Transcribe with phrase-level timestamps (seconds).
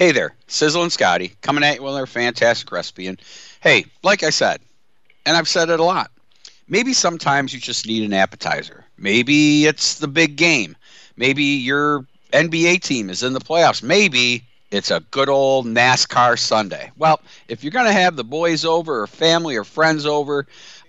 [0.00, 3.06] Hey there, Sizzlin Scotty coming at you with another fantastic recipe.
[3.06, 3.20] And
[3.60, 4.62] hey, like I said,
[5.26, 6.10] and I've said it a lot,
[6.68, 8.86] maybe sometimes you just need an appetizer.
[8.96, 10.74] Maybe it's the big game.
[11.18, 13.82] Maybe your NBA team is in the playoffs.
[13.82, 16.90] Maybe it's a good old NASCAR Sunday.
[16.96, 20.46] Well, if you're going to have the boys over or family or friends over,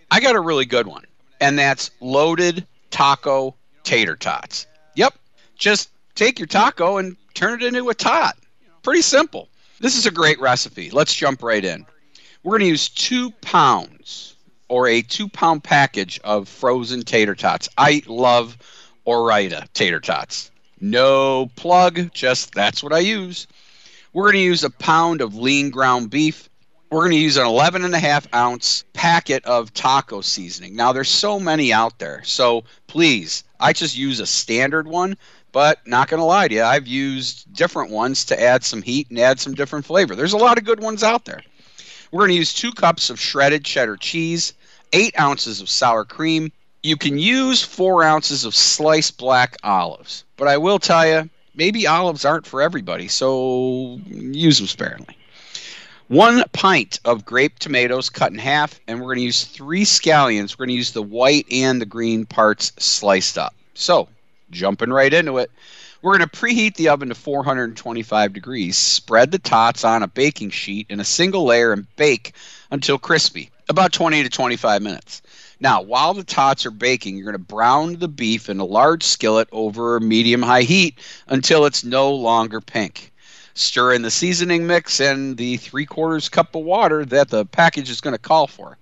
[0.09, 1.03] I got a really good one.
[1.41, 4.67] And that's loaded taco tater tots.
[4.95, 5.15] Yep.
[5.57, 8.37] Just take your taco and turn it into a tot.
[8.83, 9.47] Pretty simple.
[9.79, 10.89] This is a great recipe.
[10.89, 11.85] Let's jump right in.
[12.43, 14.35] We're going to use two pounds
[14.69, 17.69] or a two pound package of frozen tater tots.
[17.77, 18.57] I love
[19.05, 20.49] Ore-Ida tater tots.
[20.79, 23.45] No plug, just that's what I use.
[24.13, 26.49] We're going to use a pound of lean ground beef.
[26.89, 30.75] We're going to use an 11 and a half ounce packet of taco seasoning.
[30.75, 32.23] Now, there's so many out there.
[32.23, 35.17] So please, I just use a standard one,
[35.51, 39.09] but not going to lie to you, I've used different ones to add some heat
[39.09, 40.15] and add some different flavor.
[40.15, 41.41] There's a lot of good ones out there.
[42.11, 44.53] We're going to use two cups of shredded cheddar cheese,
[44.93, 46.51] eight ounces of sour cream.
[46.83, 51.87] You can use four ounces of sliced black olives, but I will tell you, maybe
[51.87, 55.15] olives aren't for everybody, so use them sparingly.
[56.07, 60.53] One pint of grape tomatoes cut in half, and we're going to use three scallions.
[60.53, 63.55] We're going to use the white and the green parts sliced up.
[63.75, 64.09] So,
[64.51, 65.49] jumping right into it,
[66.01, 68.77] we're going to preheat the oven to 425 degrees.
[68.77, 72.33] Spread the tots on a baking sheet in a single layer and bake
[72.71, 75.21] until crispy, about 20 to 25 minutes.
[75.59, 79.03] Now, while the tots are baking, you're going to brown the beef in a large
[79.03, 83.13] skillet over medium high heat until it's no longer pink.
[83.53, 87.91] Stir in the seasoning mix and the three quarters cup of water that the package
[87.91, 88.77] is going to call for.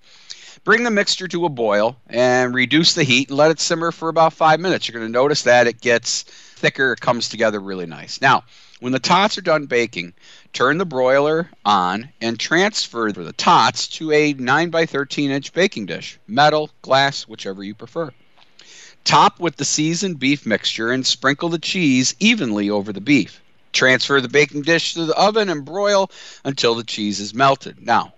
[0.62, 4.10] Bring the mixture to a boil and reduce the heat and let it simmer for
[4.10, 4.86] about five minutes.
[4.86, 8.20] You're going to notice that it gets thicker, it comes together really nice.
[8.20, 8.44] Now,
[8.78, 10.12] when the tots are done baking,
[10.52, 15.86] turn the broiler on and transfer the tots to a 9 by 13 inch baking
[15.86, 18.10] dish, metal, glass, whichever you prefer.
[19.02, 23.40] Top with the seasoned beef mixture and sprinkle the cheese evenly over the beef.
[23.72, 26.10] Transfer the baking dish to the oven and broil
[26.44, 27.80] until the cheese is melted.
[27.80, 28.12] Now,